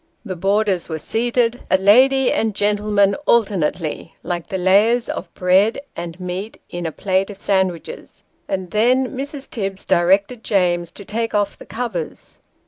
The 0.25 0.35
boarders 0.35 0.89
were 0.89 0.97
seated, 0.97 1.61
a 1.69 1.77
lady 1.77 2.31
and 2.33 2.55
gentleman 2.55 3.13
alternately, 3.27 4.15
like 4.23 4.47
the 4.47 4.57
layers 4.57 5.07
of 5.07 5.31
bread 5.35 5.77
and 5.95 6.19
meat 6.19 6.59
in 6.71 6.87
a 6.87 6.91
plate 6.91 7.29
of 7.29 7.37
sandwiches; 7.37 8.23
and 8.47 8.71
then 8.71 9.15
Mrs. 9.15 9.47
Tibbs 9.47 9.85
directed 9.85 10.43
James 10.43 10.89
to 10.93 11.05
take 11.05 11.35
off 11.35 11.55
the 11.55 11.67
covers. 11.67 12.39